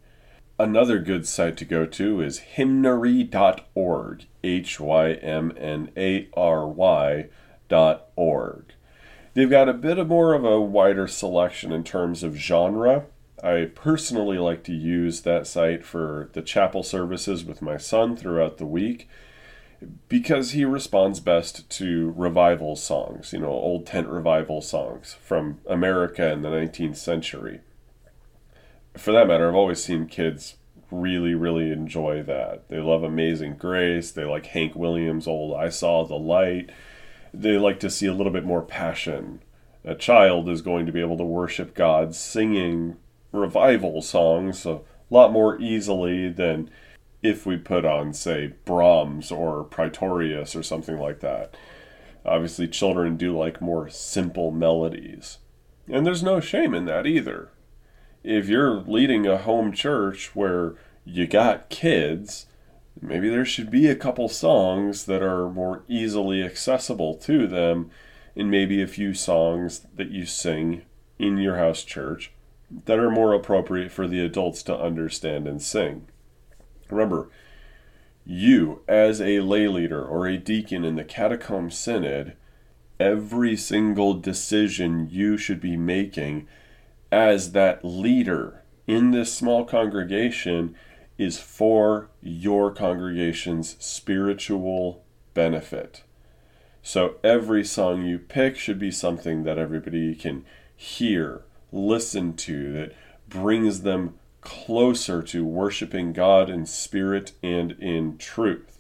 Another 0.59 0.99
good 0.99 1.27
site 1.27 1.57
to 1.59 1.65
go 1.65 1.87
to 1.87 2.21
is 2.21 2.39
hymnary.org, 2.39 4.27
H 4.43 4.81
Y 4.81 5.13
M 5.13 5.53
N 5.57 5.91
A 5.97 6.29
R 6.37 6.67
Y 6.67 7.27
dot 7.69 8.09
org. 8.17 8.65
They've 9.35 9.49
got 9.49 9.69
a 9.69 9.75
bit 9.75 9.99
of 9.99 10.09
more 10.09 10.35
of 10.35 10.45
a 10.45 10.61
wider 10.61 11.07
selection 11.07 11.71
in 11.71 11.85
terms 11.85 12.25
of 12.25 12.35
genre. 12.35 13.07
I 13.41 13.71
personally 13.73 14.39
like 14.39 14.65
to 14.65 14.73
use 14.73 15.21
that 15.21 15.47
site 15.47 15.85
for 15.85 16.29
the 16.33 16.43
chapel 16.43 16.83
services 16.83 17.45
with 17.45 17.63
my 17.63 17.77
son 17.77 18.17
throughout 18.17 18.59
the 18.59 18.67
week 18.67 19.09
because 20.09 20.53
he 20.53 20.65
responds 20.65 21.21
best 21.21 21.69
to 21.71 22.13
revival 22.17 22.75
songs, 22.77 23.33
you 23.33 23.39
know, 23.39 23.51
old 23.51 23.87
tent 23.87 24.09
revival 24.09 24.61
songs 24.61 25.17
from 25.23 25.61
America 25.67 26.33
in 26.33 26.43
the 26.43 26.49
19th 26.49 26.97
century. 26.97 27.61
For 28.97 29.13
that 29.13 29.29
matter, 29.29 29.49
I've 29.49 29.55
always 29.55 29.83
seen 29.83 30.07
kids 30.07 30.57
really, 30.91 31.35
really 31.35 31.71
enjoy 31.71 32.23
that. 32.25 32.69
They 32.69 32.79
love 32.79 33.03
Amazing 33.03 33.57
Grace. 33.57 34.11
They 34.11 34.25
like 34.25 34.47
Hank 34.47 34.75
Williams' 34.75 35.29
old 35.29 35.57
I 35.57 35.69
Saw 35.69 36.05
the 36.05 36.17
Light. 36.17 36.71
They 37.33 37.59
like 37.59 37.79
to 37.81 37.91
see 37.91 38.07
a 38.07 38.15
little 38.15 38.33
bit 38.33 38.45
more 38.45 38.63
passion. 38.63 39.43
A 39.85 39.95
child 39.95 40.49
is 40.49 40.63
going 40.63 40.87
to 40.87 40.93
be 40.93 41.01
able 41.01 41.19
to 41.19 41.25
worship 41.25 41.75
God 41.75 42.15
singing 42.15 42.97
revival 43.31 44.03
songs 44.03 44.67
a 44.67 44.81
lot 45.11 45.31
more 45.31 45.61
easily 45.61 46.29
than 46.29 46.71
if 47.23 47.45
we 47.45 47.57
put 47.57 47.85
on, 47.85 48.13
say, 48.13 48.55
Brahms 48.65 49.31
or 49.31 49.65
Praetorius 49.65 50.55
or 50.55 50.63
something 50.63 50.99
like 50.99 51.21
that. 51.21 51.55
Obviously, 52.25 52.69
children 52.69 53.17
do 53.17 53.37
like 53.37 53.61
more 53.61 53.89
simple 53.89 54.51
melodies. 54.51 55.39
And 55.89 56.07
there's 56.07 56.23
no 56.23 56.41
shame 56.41 56.75
in 56.75 56.85
that 56.85 57.07
either. 57.07 57.51
If 58.23 58.49
you're 58.49 58.81
leading 58.81 59.27
a 59.27 59.39
home 59.39 59.73
church 59.73 60.35
where 60.35 60.75
you 61.05 61.27
got 61.27 61.71
kids, 61.71 62.47
maybe 63.01 63.31
there 63.31 63.45
should 63.45 63.71
be 63.71 63.89
a 63.89 63.97
couple 63.97 64.29
songs 64.29 65.07
that 65.07 65.23
are 65.23 65.49
more 65.49 65.83
easily 65.89 66.43
accessible 66.43 67.15
to 67.15 67.47
them, 67.47 67.91
and 68.37 68.51
maybe 68.51 68.83
a 68.83 68.87
few 68.87 69.15
songs 69.15 69.87
that 69.95 70.11
you 70.11 70.27
sing 70.27 70.83
in 71.19 71.39
your 71.39 71.57
house 71.57 71.83
church 71.83 72.33
that 72.85 72.99
are 72.99 73.11
more 73.11 73.33
appropriate 73.33 73.91
for 73.91 74.07
the 74.07 74.21
adults 74.21 74.63
to 74.63 74.79
understand 74.79 75.49
and 75.49 75.63
sing. 75.63 76.07
Remember, 76.91 77.29
you, 78.25 78.83
as 78.87 79.21
a 79.21 79.41
lay 79.41 79.69
leader 79.69 80.05
or 80.05 80.27
a 80.27 80.37
deacon 80.37 80.85
in 80.85 80.97
the 80.97 81.05
catacomb 81.05 81.71
synod, 81.71 82.35
every 83.01 83.57
single 83.57 84.15
decision 84.15 85.09
you 85.11 85.37
should 85.37 85.61
be 85.61 85.77
making 85.77 86.47
as 87.11 87.53
that 87.53 87.85
leader 87.85 88.63
in 88.87 89.11
this 89.11 89.33
small 89.33 89.65
congregation 89.65 90.75
is 91.17 91.39
for 91.39 92.11
your 92.23 92.71
congregation's 92.71 93.77
spiritual 93.79 95.05
benefit. 95.35 96.03
So 96.83 97.17
every 97.25 97.65
song 97.65 98.05
you 98.05 98.19
pick 98.19 98.57
should 98.57 98.79
be 98.79 98.91
something 98.91 99.43
that 99.45 99.59
everybody 99.59 100.15
can 100.15 100.45
hear, 100.75 101.43
listen 101.73 102.35
to, 102.35 102.73
that 102.73 102.93
brings 103.29 103.83
them 103.83 104.15
closer 104.49 105.23
to 105.23 105.45
worshiping 105.45 106.15
God 106.15 106.49
in 106.49 106.65
spirit 106.65 107.33
and 107.43 107.73
in 107.73 108.17
truth. 108.17 108.79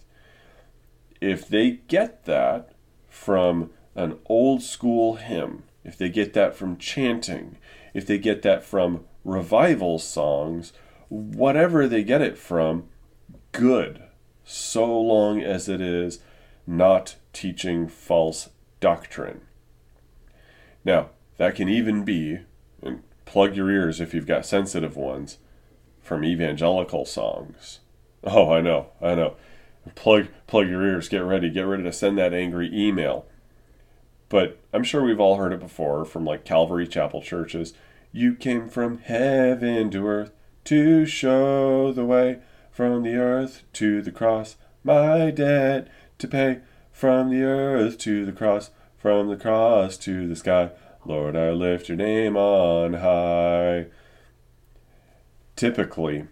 If 1.20 1.46
they 1.46 1.80
get 1.88 2.24
that 2.24 2.70
from 3.10 3.68
an 3.94 4.16
old 4.26 4.62
school 4.62 5.16
hymn, 5.16 5.64
if 5.84 5.98
they 5.98 6.08
get 6.08 6.32
that 6.32 6.56
from 6.56 6.78
chanting, 6.78 7.58
if 7.92 8.06
they 8.06 8.16
get 8.16 8.40
that 8.42 8.64
from 8.64 9.04
revival 9.26 9.98
songs, 9.98 10.72
whatever 11.10 11.86
they 11.86 12.02
get 12.02 12.22
it 12.22 12.38
from, 12.38 12.88
good, 13.52 14.02
so 14.44 14.98
long 14.98 15.42
as 15.42 15.68
it 15.68 15.82
is 15.82 16.20
not 16.66 17.16
teaching 17.34 17.88
false 17.88 18.48
doctrine. 18.80 19.42
Now, 20.82 21.10
that 21.36 21.56
can 21.56 21.68
even 21.68 22.04
be, 22.06 22.38
and 22.82 23.02
plug 23.26 23.54
your 23.54 23.70
ears 23.70 24.00
if 24.00 24.14
you've 24.14 24.26
got 24.26 24.46
sensitive 24.46 24.96
ones, 24.96 25.36
from 26.08 26.24
evangelical 26.24 27.04
songs. 27.04 27.80
Oh, 28.24 28.50
I 28.50 28.62
know, 28.62 28.86
I 29.00 29.14
know. 29.14 29.36
Plug 29.94 30.28
plug 30.46 30.68
your 30.68 30.84
ears, 30.84 31.08
get 31.08 31.18
ready, 31.18 31.50
get 31.50 31.60
ready 31.60 31.82
to 31.82 31.92
send 31.92 32.18
that 32.18 32.34
angry 32.34 32.70
email. 32.72 33.26
But 34.28 34.58
I'm 34.72 34.84
sure 34.84 35.04
we've 35.04 35.20
all 35.20 35.36
heard 35.36 35.52
it 35.52 35.60
before 35.60 36.04
from 36.04 36.24
like 36.24 36.44
Calvary 36.44 36.88
Chapel 36.88 37.22
churches. 37.22 37.74
You 38.10 38.34
came 38.34 38.68
from 38.68 38.98
heaven 38.98 39.90
to 39.90 40.06
earth 40.06 40.32
to 40.64 41.04
show 41.06 41.92
the 41.92 42.04
way 42.04 42.38
from 42.70 43.02
the 43.02 43.16
earth 43.16 43.62
to 43.74 44.02
the 44.02 44.12
cross, 44.12 44.56
my 44.82 45.30
debt 45.30 45.88
to 46.18 46.26
pay 46.26 46.60
from 46.90 47.30
the 47.30 47.42
earth 47.42 47.98
to 47.98 48.24
the 48.24 48.32
cross, 48.32 48.70
from 48.96 49.28
the 49.28 49.36
cross 49.36 49.96
to 49.98 50.26
the 50.26 50.36
sky. 50.36 50.70
Lord, 51.04 51.36
I 51.36 51.50
lift 51.50 51.88
your 51.88 51.98
name 51.98 52.36
on 52.36 52.94
high 52.94 53.86
typically 55.58 56.24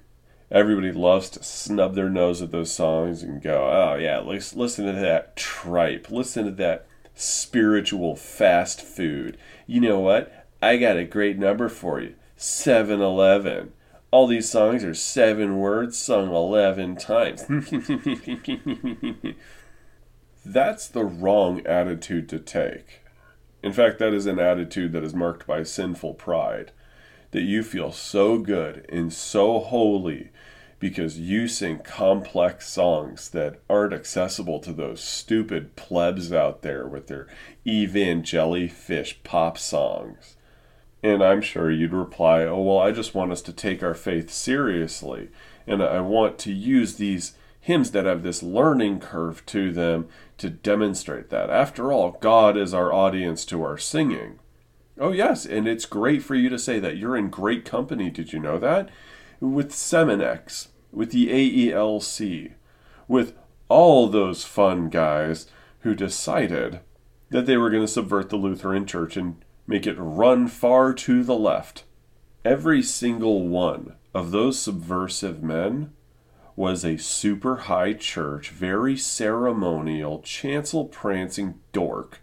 everybody 0.53 0.93
loves 0.93 1.29
to 1.31 1.43
snub 1.43 1.97
their 1.97 2.09
nose 2.09 2.41
at 2.41 2.53
those 2.53 2.71
songs 2.71 3.25
and 3.25 3.43
go, 3.43 3.69
oh 3.69 3.97
yeah, 3.97 4.21
listen 4.21 4.87
to 4.87 4.93
that 4.93 5.35
tripe, 5.37 6.11
listen 6.11 6.45
to 6.45 6.53
that 6.53 6.87
spiritual 7.15 8.15
fast 8.15 8.81
food. 8.81 9.37
You 9.67 9.81
know 9.81 9.99
what? 9.99 10.47
I 10.63 10.77
got 10.77 10.97
a 10.97 11.05
great 11.05 11.39
number 11.39 11.69
for 11.69 12.01
you 12.01 12.15
7 12.37 13.01
Eleven. 13.01 13.73
All 14.13 14.29
these 14.29 14.49
songs 14.49 14.85
are 14.85 14.95
seven 14.95 15.59
words 15.59 15.99
sung 15.99 16.33
11 16.33 16.97
times. 16.97 17.45
That's 20.47 20.87
the 20.87 21.05
wrong 21.05 21.67
attitude 21.67 22.29
to 22.29 22.39
take. 22.39 23.01
In 23.65 23.73
fact, 23.73 23.99
that 23.99 24.15
is 24.15 24.27
an 24.27 24.39
attitude 24.39 24.93
that 24.93 25.03
is 25.03 25.13
marked 25.13 25.45
by 25.47 25.65
sinful 25.65 26.15
pride. 26.15 26.71
That 27.37 27.43
you 27.43 27.63
feel 27.63 27.93
so 27.93 28.39
good 28.39 28.87
and 28.89 29.13
so 29.13 29.59
holy 29.59 30.31
because 30.79 31.21
you 31.21 31.49
sing 31.49 31.81
complex 31.81 32.67
songs 32.67 33.29
that 33.29 33.61
aren't 33.69 33.93
accessible 33.93 34.59
to 34.61 34.73
those 34.73 35.03
stupid 35.03 35.77
plebs 35.77 36.33
out 36.33 36.63
there 36.63 36.87
with 36.87 37.09
their 37.09 37.27
jellyfish 37.67 39.23
pop 39.23 39.59
songs. 39.59 40.37
And 41.03 41.23
I'm 41.23 41.43
sure 41.43 41.71
you'd 41.71 41.93
reply, 41.93 42.45
Oh, 42.45 42.63
well, 42.63 42.79
I 42.79 42.91
just 42.91 43.15
want 43.15 43.33
us 43.33 43.43
to 43.43 43.53
take 43.53 43.83
our 43.83 43.93
faith 43.93 44.31
seriously. 44.31 45.29
And 45.67 45.83
I 45.83 46.01
want 46.01 46.39
to 46.39 46.55
use 46.55 46.95
these 46.95 47.35
hymns 47.61 47.91
that 47.91 48.07
have 48.07 48.23
this 48.23 48.43
learning 48.43 49.01
curve 49.01 49.45
to 49.45 49.71
them 49.73 50.09
to 50.39 50.49
demonstrate 50.49 51.29
that. 51.29 51.51
After 51.51 51.93
all, 51.93 52.13
God 52.13 52.57
is 52.57 52.73
our 52.73 52.95
audience 52.95 53.45
to 53.45 53.63
our 53.63 53.77
singing. 53.77 54.39
Oh, 54.99 55.13
yes, 55.13 55.45
and 55.45 55.69
it's 55.69 55.85
great 55.85 56.23
for 56.23 56.35
you 56.35 56.49
to 56.49 56.59
say 56.59 56.79
that. 56.81 56.97
You're 56.97 57.17
in 57.17 57.29
great 57.29 57.65
company. 57.65 58.09
Did 58.11 58.33
you 58.33 58.39
know 58.39 58.59
that? 58.59 58.89
With 59.41 59.73
Seminex, 59.73 60.69
with 60.91 61.11
the 61.11 61.29
AELC, 61.29 62.53
with 63.07 63.37
all 63.69 64.09
those 64.09 64.45
fun 64.45 64.89
guys 64.89 65.47
who 65.81 65.95
decided 65.95 66.81
that 67.31 67.47
they 67.47 67.57
were 67.57 67.71
going 67.71 67.83
to 67.83 67.89
subvert 67.89 68.31
the 68.31 68.37
Lutheran 68.37 68.87
Church 68.87 69.17
and 69.17 69.45
make 69.67 69.87
it 69.87 69.97
run 69.99 70.49
far 70.49 70.95
to 70.95 71.23
the 71.23 71.37
left. 71.37 71.85
Every 72.45 72.83
single 72.83 73.47
one 73.47 73.97
of 74.15 74.31
those 74.31 74.59
subversive 74.59 75.43
men 75.43 75.93
was 76.55 76.85
a 76.85 76.97
super 76.97 77.57
high 77.57 77.93
church, 77.93 78.49
very 78.51 78.97
ceremonial, 78.97 80.21
chancel 80.21 80.87
prancing 80.87 81.61
dork. 81.73 82.21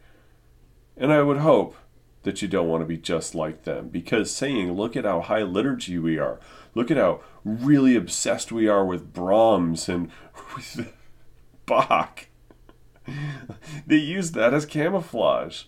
And 0.98 1.13
I 1.13 1.22
would 1.22 1.38
hope 1.38 1.75
that 2.24 2.42
you 2.42 2.48
don't 2.48 2.68
want 2.68 2.82
to 2.82 2.88
be 2.88 2.98
just 2.98 3.36
like 3.36 3.63
them 3.63 3.89
because 3.89 4.32
saying, 4.32 4.74
look 4.74 4.96
at 4.96 5.06
how 5.06 5.22
high 5.22 5.44
liturgy 5.44 5.98
we 5.98 6.18
are, 6.18 6.39
look 6.74 6.89
at 6.89 6.98
how 6.98 7.22
really 7.46 7.96
obsessed 7.96 8.51
we 8.51 8.68
are 8.68 8.86
with 8.86 9.13
Brahms 9.13 9.88
and 9.88 10.10
with 10.56 10.94
Bach. 11.65 12.27
they 13.88 13.98
use 13.98 14.32
that 14.32 14.53
as 14.53 14.65
camouflage. 14.65 15.63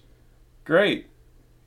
Great. 0.64 1.08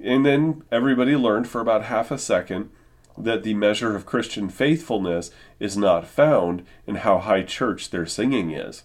And 0.00 0.24
then 0.24 0.62
everybody 0.70 1.16
learned 1.16 1.48
for 1.48 1.60
about 1.60 1.84
half 1.84 2.10
a 2.10 2.18
second 2.18 2.70
that 3.16 3.42
the 3.42 3.54
measure 3.54 3.96
of 3.96 4.06
Christian 4.06 4.48
faithfulness 4.48 5.30
is 5.58 5.76
not 5.76 6.06
found 6.06 6.64
in 6.86 6.96
how 6.96 7.18
high 7.18 7.42
church 7.42 7.90
their 7.90 8.06
singing 8.06 8.50
is. 8.52 8.84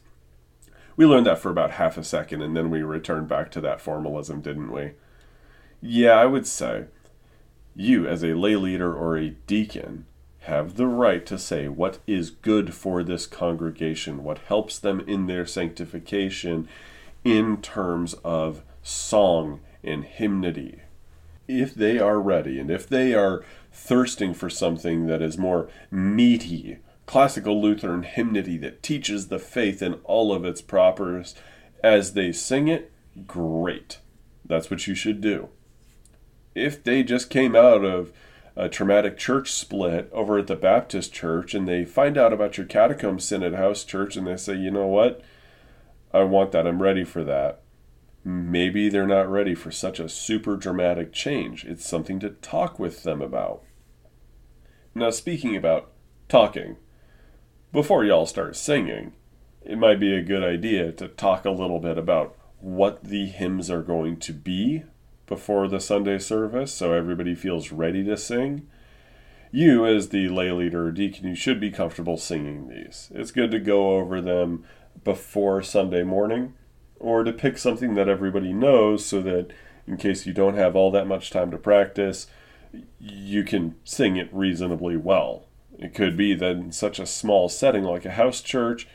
We 0.95 1.05
learned 1.05 1.25
that 1.27 1.39
for 1.39 1.49
about 1.49 1.71
half 1.71 1.97
a 1.97 2.03
second 2.03 2.41
and 2.41 2.55
then 2.55 2.69
we 2.69 2.81
returned 2.83 3.27
back 3.27 3.51
to 3.51 3.61
that 3.61 3.81
formalism, 3.81 4.41
didn't 4.41 4.71
we? 4.71 4.91
Yeah, 5.85 6.13
I 6.13 6.25
would 6.27 6.47
say 6.47 6.85
you, 7.75 8.07
as 8.07 8.23
a 8.23 8.35
lay 8.35 8.55
leader 8.55 8.95
or 8.95 9.17
a 9.17 9.31
deacon, 9.31 10.05
have 10.43 10.77
the 10.77 10.87
right 10.87 11.25
to 11.25 11.37
say 11.37 11.67
what 11.67 11.99
is 12.07 12.29
good 12.29 12.73
for 12.73 13.03
this 13.03 13.27
congregation, 13.27 14.23
what 14.23 14.37
helps 14.37 14.79
them 14.79 15.01
in 15.01 15.27
their 15.27 15.45
sanctification 15.45 16.69
in 17.25 17.61
terms 17.61 18.13
of 18.23 18.61
song 18.81 19.59
and 19.83 20.05
hymnody. 20.05 20.79
If 21.49 21.75
they 21.75 21.99
are 21.99 22.21
ready 22.21 22.61
and 22.61 22.71
if 22.71 22.87
they 22.87 23.13
are 23.13 23.43
thirsting 23.73 24.33
for 24.33 24.49
something 24.49 25.07
that 25.07 25.21
is 25.21 25.37
more 25.37 25.67
meaty, 25.91 26.77
classical 27.05 27.61
Lutheran 27.61 28.03
hymnody 28.03 28.57
that 28.59 28.83
teaches 28.83 29.27
the 29.27 29.39
faith 29.39 29.81
in 29.81 29.95
all 30.05 30.31
of 30.31 30.45
its 30.45 30.61
propers 30.61 31.35
as 31.83 32.13
they 32.13 32.31
sing 32.31 32.69
it, 32.69 32.89
great. 33.27 33.99
That's 34.45 34.71
what 34.71 34.87
you 34.87 34.95
should 34.95 35.19
do. 35.19 35.49
If 36.55 36.83
they 36.83 37.03
just 37.03 37.29
came 37.29 37.55
out 37.55 37.83
of 37.83 38.11
a 38.55 38.69
traumatic 38.69 39.17
church 39.17 39.51
split 39.51 40.09
over 40.11 40.37
at 40.37 40.47
the 40.47 40.55
Baptist 40.55 41.11
church 41.11 41.53
and 41.53 41.67
they 41.67 41.85
find 41.85 42.17
out 42.17 42.33
about 42.33 42.57
your 42.57 42.67
catacomb 42.67 43.19
synod 43.19 43.55
house 43.55 43.83
church 43.83 44.15
and 44.15 44.27
they 44.27 44.37
say, 44.37 44.55
you 44.55 44.69
know 44.69 44.87
what? 44.87 45.21
I 46.13 46.23
want 46.23 46.51
that. 46.51 46.67
I'm 46.67 46.81
ready 46.81 47.03
for 47.03 47.23
that. 47.23 47.61
Maybe 48.23 48.87
they're 48.87 49.07
not 49.07 49.29
ready 49.29 49.55
for 49.55 49.71
such 49.71 49.99
a 49.99 50.07
super 50.07 50.55
dramatic 50.55 51.11
change. 51.11 51.65
It's 51.65 51.87
something 51.87 52.19
to 52.19 52.29
talk 52.29 52.79
with 52.79 53.03
them 53.03 53.21
about. 53.21 53.63
Now, 54.95 55.09
speaking 55.09 55.55
about 55.55 55.91
talking, 56.29 56.77
before 57.71 58.05
y'all 58.05 58.27
start 58.27 58.55
singing, 58.55 59.13
it 59.63 59.77
might 59.77 59.99
be 59.99 60.15
a 60.15 60.21
good 60.21 60.43
idea 60.43 60.91
to 60.91 61.07
talk 61.07 61.43
a 61.43 61.51
little 61.51 61.79
bit 61.79 61.97
about 61.97 62.37
what 62.59 63.03
the 63.03 63.25
hymns 63.25 63.71
are 63.71 63.81
going 63.81 64.17
to 64.17 64.31
be 64.31 64.83
before 65.33 65.67
the 65.67 65.79
Sunday 65.79 66.19
service 66.19 66.71
so 66.71 66.93
everybody 66.93 67.33
feels 67.33 67.71
ready 67.71 68.03
to 68.03 68.15
sing. 68.15 68.67
You, 69.51 69.83
as 69.83 70.09
the 70.09 70.29
lay 70.29 70.51
leader 70.51 70.85
or 70.87 70.91
deacon, 70.91 71.27
you 71.27 71.33
should 71.33 71.59
be 71.59 71.71
comfortable 71.71 72.17
singing 72.17 72.67
these. 72.67 73.11
It's 73.15 73.31
good 73.31 73.49
to 73.49 73.59
go 73.59 73.95
over 73.97 74.21
them 74.21 74.63
before 75.03 75.63
Sunday 75.63 76.03
morning 76.03 76.53
or 76.99 77.23
to 77.23 77.33
pick 77.33 77.57
something 77.57 77.95
that 77.95 78.07
everybody 78.07 78.53
knows 78.53 79.07
so 79.07 79.23
that 79.23 79.49
in 79.87 79.97
case 79.97 80.27
you 80.27 80.33
don't 80.33 80.55
have 80.55 80.75
all 80.75 80.91
that 80.91 81.07
much 81.07 81.31
time 81.31 81.49
to 81.49 81.57
practice, 81.57 82.27
you 82.99 83.43
can 83.43 83.75
sing 83.83 84.15
it 84.15 84.29
reasonably 84.31 84.97
well. 84.97 85.47
It 85.79 85.95
could 85.95 86.15
be 86.15 86.35
that 86.35 86.51
in 86.51 86.71
such 86.71 86.99
a 86.99 87.07
small 87.07 87.49
setting 87.49 87.83
like 87.83 88.05
a 88.05 88.11
house 88.11 88.39
church, 88.39 88.87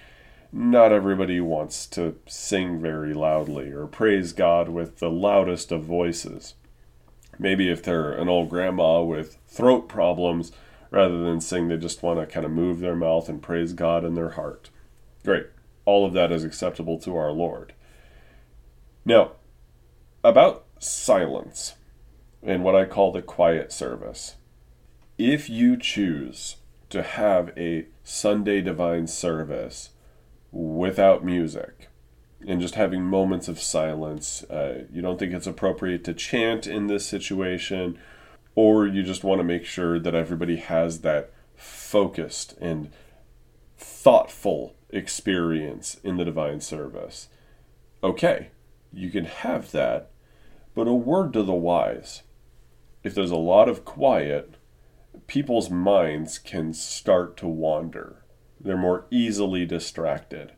not 0.53 0.93
everybody 0.93 1.41
wants 1.41 1.87
to 1.87 2.17
sing 2.27 2.81
very 2.81 3.13
loudly 3.13 3.71
or 3.71 3.87
praise 3.87 4.33
God 4.33 4.69
with 4.69 4.99
the 4.99 5.11
loudest 5.11 5.71
of 5.71 5.85
voices. 5.85 6.55
Maybe 7.39 7.71
if 7.71 7.83
they're 7.83 8.13
an 8.13 8.29
old 8.29 8.49
grandma 8.49 9.03
with 9.03 9.39
throat 9.47 9.89
problems, 9.89 10.53
rather 10.91 11.23
than 11.23 11.41
sing, 11.41 11.69
they 11.69 11.77
just 11.77 12.03
want 12.03 12.19
to 12.19 12.27
kind 12.27 12.47
of 12.47 12.53
move 12.53 12.81
their 12.81 12.97
mouth 12.97 13.29
and 13.29 13.43
praise 13.43 13.73
God 13.73 14.05
in 14.05 14.15
their 14.15 14.31
heart. 14.31 14.71
Great. 15.25 15.47
All 15.85 16.07
of 16.07 16.13
that 16.15 16.33
is 16.33 16.45
acceptable 16.45 16.99
to 17.01 17.17
our 17.17 17.31
Lord. 17.31 17.75
Now, 19.05 19.33
about 20.25 20.65
silence 20.79 21.75
and 22.43 22.65
what 22.65 22.75
I 22.75 22.85
call 22.85 23.13
the 23.13 23.23
quiet 23.23 23.73
service. 23.73 24.37
If 25.17 25.51
you 25.51 25.77
choose 25.77 26.57
to 26.91 27.03
have 27.03 27.53
a 27.57 27.87
Sunday 28.05 28.61
divine 28.61 29.07
service 29.07 29.91
without 30.51 31.25
music 31.25 31.89
and 32.47 32.61
just 32.61 32.77
having 32.77 33.03
moments 33.03 33.49
of 33.49 33.61
silence, 33.61 34.45
uh, 34.45 34.85
you 34.93 35.03
don't 35.03 35.19
think 35.19 35.33
it's 35.33 35.47
appropriate 35.47 36.05
to 36.05 36.15
chant 36.15 36.67
in 36.67 36.87
this 36.87 37.07
situation, 37.07 37.99
or 38.55 38.87
you 38.87 39.03
just 39.03 39.25
want 39.25 39.41
to 39.41 39.45
make 39.45 39.65
sure 39.65 39.99
that 39.99 40.15
everybody 40.15 40.57
has 40.57 41.01
that 41.01 41.33
focused 41.57 42.57
and 42.61 42.91
thoughtful 43.77 44.75
experience 44.91 45.99
in 46.03 46.17
the 46.17 46.25
divine 46.25 46.61
service. 46.61 47.29
Okay, 48.03 48.49
you 48.93 49.11
can 49.11 49.25
have 49.25 49.73
that, 49.73 50.11
but 50.75 50.87
a 50.87 50.95
word 50.95 51.33
to 51.33 51.43
the 51.43 51.53
wise. 51.53 52.23
If 53.03 53.15
there's 53.15 53.31
a 53.31 53.37
lot 53.37 53.69
of 53.69 53.85
quiet, 53.85 54.55
people's 55.27 55.71
minds 55.71 56.39
can 56.39 56.73
start 56.73 57.37
to 57.39 57.49
wander. 57.49 58.23
They're 58.61 58.77
more 58.77 59.07
easily 59.11 59.65
distracted. 59.65 60.53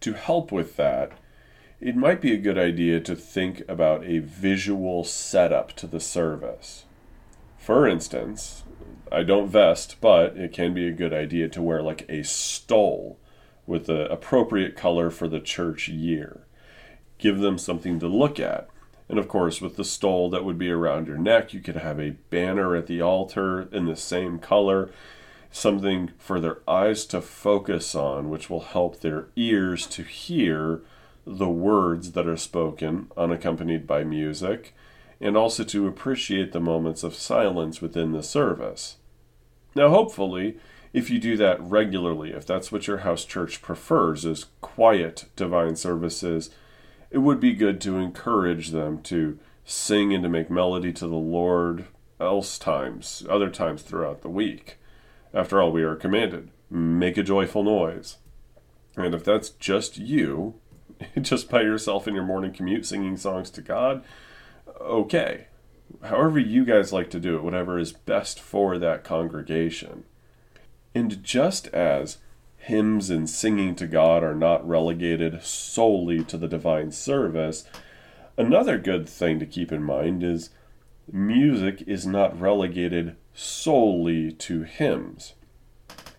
To 0.00 0.12
help 0.14 0.50
with 0.50 0.76
that, 0.76 1.12
it 1.80 1.96
might 1.96 2.20
be 2.20 2.32
a 2.32 2.38
good 2.38 2.58
idea 2.58 3.00
to 3.00 3.16
think 3.16 3.62
about 3.68 4.04
a 4.04 4.18
visual 4.18 5.04
setup 5.04 5.72
to 5.76 5.86
the 5.86 6.00
service. 6.00 6.84
For 7.58 7.86
instance, 7.86 8.64
I 9.10 9.22
don't 9.22 9.48
vest, 9.48 9.96
but 10.00 10.36
it 10.36 10.52
can 10.52 10.74
be 10.74 10.86
a 10.86 10.92
good 10.92 11.12
idea 11.12 11.48
to 11.48 11.62
wear 11.62 11.82
like 11.82 12.06
a 12.08 12.22
stole 12.22 13.18
with 13.66 13.86
the 13.86 14.10
appropriate 14.10 14.76
color 14.76 15.10
for 15.10 15.28
the 15.28 15.40
church 15.40 15.88
year 15.88 16.46
give 17.20 17.38
them 17.38 17.58
something 17.58 18.00
to 18.00 18.08
look 18.08 18.40
at. 18.40 18.68
And 19.08 19.18
of 19.18 19.28
course, 19.28 19.60
with 19.60 19.76
the 19.76 19.84
stole 19.84 20.30
that 20.30 20.44
would 20.44 20.58
be 20.58 20.70
around 20.70 21.06
your 21.06 21.18
neck, 21.18 21.52
you 21.52 21.60
could 21.60 21.76
have 21.76 22.00
a 22.00 22.16
banner 22.30 22.76
at 22.76 22.86
the 22.86 23.00
altar 23.00 23.68
in 23.72 23.86
the 23.86 23.96
same 23.96 24.38
color, 24.38 24.90
something 25.50 26.10
for 26.18 26.40
their 26.40 26.58
eyes 26.68 27.04
to 27.06 27.20
focus 27.20 27.94
on, 27.94 28.30
which 28.30 28.48
will 28.48 28.60
help 28.60 29.00
their 29.00 29.28
ears 29.36 29.86
to 29.88 30.02
hear 30.02 30.82
the 31.26 31.48
words 31.48 32.12
that 32.12 32.26
are 32.26 32.36
spoken, 32.36 33.10
unaccompanied 33.16 33.86
by 33.86 34.04
music, 34.04 34.74
and 35.20 35.36
also 35.36 35.64
to 35.64 35.86
appreciate 35.86 36.52
the 36.52 36.60
moments 36.60 37.02
of 37.02 37.14
silence 37.14 37.82
within 37.82 38.12
the 38.12 38.22
service. 38.22 38.96
Now, 39.74 39.90
hopefully, 39.90 40.56
if 40.92 41.10
you 41.10 41.18
do 41.18 41.36
that 41.36 41.60
regularly, 41.60 42.32
if 42.32 42.46
that's 42.46 42.72
what 42.72 42.86
your 42.86 42.98
house 42.98 43.24
church 43.24 43.62
prefers, 43.62 44.24
is 44.24 44.46
quiet 44.60 45.26
divine 45.36 45.76
services 45.76 46.50
it 47.10 47.18
would 47.18 47.40
be 47.40 47.52
good 47.52 47.80
to 47.80 47.98
encourage 47.98 48.70
them 48.70 49.02
to 49.02 49.38
sing 49.64 50.14
and 50.14 50.22
to 50.22 50.28
make 50.28 50.50
melody 50.50 50.92
to 50.92 51.06
the 51.06 51.16
Lord 51.16 51.86
else 52.20 52.58
times, 52.58 53.24
other 53.28 53.50
times 53.50 53.82
throughout 53.82 54.22
the 54.22 54.28
week. 54.28 54.78
After 55.32 55.60
all, 55.60 55.72
we 55.72 55.82
are 55.82 55.96
commanded 55.96 56.50
make 56.70 57.16
a 57.16 57.22
joyful 57.22 57.64
noise. 57.64 58.18
And 58.96 59.14
if 59.14 59.24
that's 59.24 59.50
just 59.50 59.98
you, 59.98 60.54
just 61.20 61.50
by 61.50 61.62
yourself 61.62 62.06
in 62.06 62.14
your 62.14 62.24
morning 62.24 62.52
commute 62.52 62.86
singing 62.86 63.16
songs 63.16 63.50
to 63.50 63.62
God, 63.62 64.04
okay. 64.80 65.46
However, 66.02 66.38
you 66.38 66.64
guys 66.64 66.92
like 66.92 67.10
to 67.10 67.20
do 67.20 67.36
it, 67.36 67.42
whatever 67.42 67.78
is 67.78 67.92
best 67.92 68.38
for 68.38 68.78
that 68.78 69.02
congregation. 69.02 70.04
And 70.94 71.22
just 71.22 71.66
as 71.68 72.18
hymns 72.58 73.10
and 73.10 73.28
singing 73.28 73.74
to 73.76 73.86
God 73.86 74.22
are 74.22 74.34
not 74.34 74.66
relegated 74.66 75.42
solely 75.42 76.22
to 76.24 76.36
the 76.36 76.48
divine 76.48 76.92
service, 76.92 77.64
another 78.36 78.78
good 78.78 79.08
thing 79.08 79.38
to 79.40 79.46
keep 79.46 79.72
in 79.72 79.82
mind 79.82 80.22
is 80.22 80.50
music 81.10 81.82
is 81.86 82.06
not 82.06 82.38
relegated 82.38 83.16
solely 83.40 84.30
to 84.30 84.64
hymns. 84.64 85.32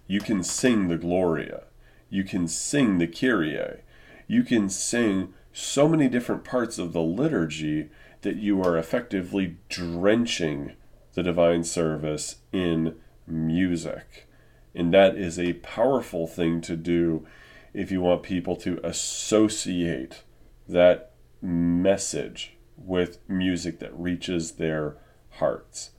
You 0.07 0.19
can 0.19 0.43
sing 0.43 0.87
the 0.87 0.97
Gloria. 0.97 1.65
You 2.09 2.23
can 2.23 2.47
sing 2.47 2.97
the 2.97 3.07
Kyrie. 3.07 3.81
You 4.27 4.43
can 4.43 4.69
sing 4.69 5.33
so 5.53 5.87
many 5.87 6.07
different 6.07 6.43
parts 6.43 6.79
of 6.79 6.93
the 6.93 7.01
liturgy 7.01 7.89
that 8.21 8.37
you 8.37 8.61
are 8.63 8.77
effectively 8.77 9.57
drenching 9.69 10.73
the 11.13 11.21
divine 11.21 11.63
service 11.63 12.37
in 12.51 12.95
music. 13.27 14.27
And 14.73 14.91
that 14.93 15.15
is 15.15 15.37
a 15.37 15.53
powerful 15.53 16.25
thing 16.25 16.59
to 16.61 16.75
do 16.75 17.27
if 17.73 17.91
you 17.91 18.01
want 18.01 18.23
people 18.23 18.55
to 18.57 18.79
associate 18.83 20.23
that 20.67 21.11
message 21.41 22.57
with 22.77 23.19
music 23.29 23.79
that 23.79 23.93
reaches 23.93 24.53
their 24.53 24.97
hearts. 25.33 25.91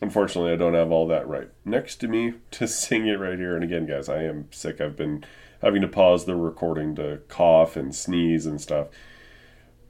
Unfortunately, 0.00 0.52
I 0.52 0.56
don't 0.56 0.74
have 0.74 0.90
all 0.90 1.06
that 1.08 1.28
right 1.28 1.50
next 1.64 1.96
to 1.96 2.08
me 2.08 2.34
to 2.52 2.66
sing 2.66 3.06
it 3.06 3.18
right 3.18 3.38
here. 3.38 3.54
And 3.54 3.64
again, 3.64 3.86
guys, 3.86 4.08
I 4.08 4.22
am 4.24 4.48
sick. 4.50 4.80
I've 4.80 4.96
been 4.96 5.24
having 5.60 5.82
to 5.82 5.88
pause 5.88 6.24
the 6.24 6.36
recording 6.36 6.94
to 6.96 7.20
cough 7.28 7.76
and 7.76 7.94
sneeze 7.94 8.46
and 8.46 8.60
stuff. 8.60 8.88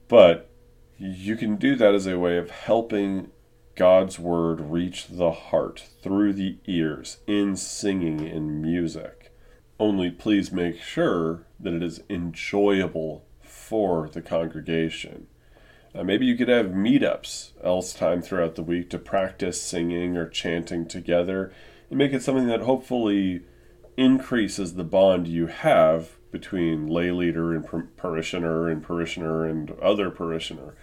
But 0.07 0.49
you 0.97 1.35
can 1.35 1.55
do 1.55 1.75
that 1.77 1.95
as 1.95 2.05
a 2.05 2.19
way 2.19 2.37
of 2.37 2.51
helping 2.51 3.31
God's 3.75 4.19
word 4.19 4.59
reach 4.59 5.07
the 5.07 5.31
heart 5.31 5.87
through 6.03 6.33
the 6.33 6.57
ears 6.65 7.17
in 7.25 7.55
singing 7.55 8.19
in 8.19 8.61
music. 8.61 9.33
Only 9.79 10.11
please 10.11 10.51
make 10.51 10.79
sure 10.81 11.47
that 11.59 11.73
it 11.73 11.81
is 11.81 12.03
enjoyable 12.09 13.25
for 13.41 14.09
the 14.09 14.21
congregation. 14.21 15.27
Uh, 15.93 16.03
maybe 16.03 16.25
you 16.25 16.37
could 16.37 16.47
have 16.47 16.67
meetups 16.67 17.51
else 17.63 17.93
time 17.93 18.21
throughout 18.21 18.55
the 18.55 18.63
week 18.63 18.89
to 18.89 18.97
practice 18.97 19.61
singing 19.61 20.15
or 20.15 20.27
chanting 20.27 20.87
together 20.87 21.51
and 21.89 21.97
make 21.97 22.13
it 22.13 22.23
something 22.23 22.47
that 22.47 22.61
hopefully 22.61 23.41
increases 23.97 24.75
the 24.75 24.83
bond 24.83 25.27
you 25.27 25.47
have 25.47 26.11
between 26.31 26.87
lay 26.87 27.11
leader 27.11 27.53
and 27.53 27.67
parishioner 27.97 28.69
and 28.69 28.81
parishioner 28.81 29.45
and 29.45 29.71
other 29.81 30.09
parishioner. 30.09 30.75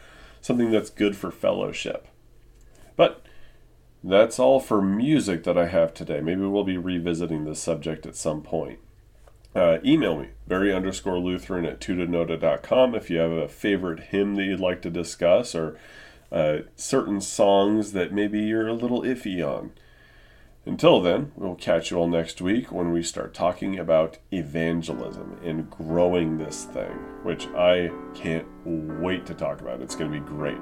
Something 0.43 0.71
that's 0.71 0.91
good 0.91 1.17
for 1.17 1.31
fellowship. 1.31 2.07
But 2.97 3.25
that's 4.05 4.39
all 4.39 4.61
for 4.61 4.83
music 4.83 5.45
that 5.45 5.57
I 5.57 5.69
have 5.69 5.95
today. 5.95 6.21
Maybe 6.21 6.43
we'll 6.43 6.65
be 6.65 6.77
revisiting 6.77 7.45
this 7.45 7.63
subject 7.63 8.05
at 8.05 8.15
some 8.15 8.43
point 8.43 8.79
uh, 9.59 9.79
email 9.85 10.17
me, 10.19 10.29
very 10.47 10.73
underscore 10.73 11.19
Lutheran 11.19 11.67
at 11.67 11.81
tutanota.com 11.81 12.95
if 12.95 13.11
you 13.11 13.19
have 13.19 13.33
a 13.33 13.49
favorite 13.49 14.01
hymn 14.05 14.37
that 14.37 14.45
you'd 14.45 14.61
like 14.61 14.81
to 14.83 14.91
discuss 14.91 15.55
or 15.55 15.77
uh, 16.31 16.59
certain 16.77 17.21
songs 17.21 17.93
that 17.93 18.13
maybe 18.13 18.41
you're 18.41 18.69
a 18.69 18.73
little 18.73 19.03
iffy 19.03 19.47
on. 19.47 19.73
Until 20.65 21.01
then, 21.01 21.33
we'll 21.35 21.55
catch 21.55 21.91
you 21.91 21.97
all 21.97 22.09
next 22.09 22.43
week 22.43 22.71
when 22.71 22.93
we 22.93 23.03
start 23.03 23.33
talking 23.33 23.79
about 23.79 24.19
evangelism 24.31 25.41
and 25.43 25.71
growing 25.71 26.37
this 26.37 26.65
thing, 26.65 26.93
which 27.23 27.47
I 27.49 27.91
can't 28.15 28.47
wait 28.65 29.25
to 29.27 29.35
talk 29.35 29.63
about. 29.63 29.81
It's 29.81 29.97
going 29.97 30.13
to 30.13 30.21
be 30.21 30.27
great. 30.27 30.61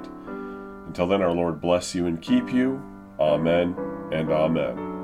Until 0.87 1.09
then, 1.09 1.23
our 1.23 1.33
Lord 1.33 1.61
bless 1.61 1.95
you 1.95 2.07
and 2.07 2.23
keep 2.23 2.53
you. 2.53 2.81
Amen 3.19 3.75
and 4.13 4.31
amen. 4.31 4.96